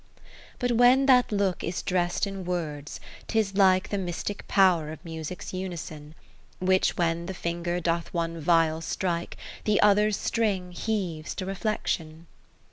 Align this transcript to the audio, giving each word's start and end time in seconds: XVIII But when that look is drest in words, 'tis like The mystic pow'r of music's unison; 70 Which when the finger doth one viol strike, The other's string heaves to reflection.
XVIII 0.15 0.25
But 0.57 0.71
when 0.77 1.05
that 1.05 1.31
look 1.31 1.63
is 1.63 1.83
drest 1.83 2.25
in 2.25 2.43
words, 2.43 2.99
'tis 3.27 3.53
like 3.55 3.89
The 3.89 3.99
mystic 3.99 4.47
pow'r 4.47 4.91
of 4.91 5.05
music's 5.05 5.53
unison; 5.53 6.15
70 6.57 6.65
Which 6.65 6.97
when 6.97 7.27
the 7.27 7.35
finger 7.35 7.79
doth 7.79 8.11
one 8.11 8.39
viol 8.39 8.81
strike, 8.81 9.37
The 9.65 9.79
other's 9.81 10.17
string 10.17 10.71
heaves 10.71 11.35
to 11.35 11.45
reflection. 11.45 12.25